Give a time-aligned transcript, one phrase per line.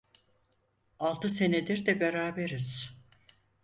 [0.99, 2.95] Altı senedir de beraberiz…